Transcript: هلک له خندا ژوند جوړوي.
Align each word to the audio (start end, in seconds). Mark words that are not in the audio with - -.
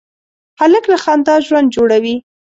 هلک 0.59 0.83
له 0.91 0.97
خندا 1.03 1.35
ژوند 1.47 1.67
جوړوي. 1.75 2.15